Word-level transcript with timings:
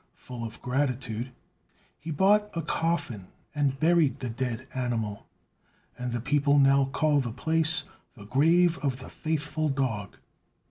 Full 0.15 0.43
of 0.43 0.59
gratitude, 0.63 1.31
he 1.99 2.09
bought 2.09 2.49
a 2.57 2.63
coffin 2.63 3.27
and 3.53 3.79
buried 3.79 4.19
the 4.19 4.31
dead 4.31 4.67
animal; 4.73 5.27
and 5.95 6.11
the 6.11 6.19
people 6.19 6.57
now 6.57 6.85
call 6.85 7.19
the 7.19 7.31
place 7.31 7.83
the 8.15 8.25
Grave 8.25 8.79
of 8.79 8.97
the 8.97 9.09
Faithful 9.09 9.69
Dog. 9.69 10.17